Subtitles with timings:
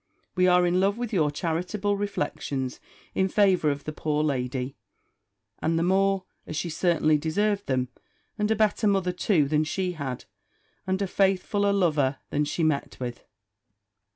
[0.33, 2.79] We are in love with your charitable reflections
[3.13, 4.75] in favour of the poor lady;
[5.59, 7.89] and the more, as she certainly deserved them,
[8.35, 10.25] and a better mother too than she had,
[10.87, 13.23] and a faithfuller lover than she met with.